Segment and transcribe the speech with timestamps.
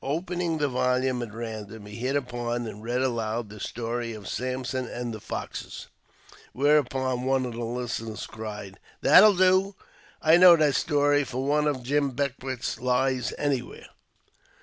[0.03, 4.87] Opening the volume at random, he hit upon and read aloud the story of Samson
[4.87, 5.89] and the foxes.
[6.53, 9.75] Where upon one of the listeners cried:* That'll do!
[10.19, 13.89] I'd know that story for one of Jim Beckwourth's lies anywhere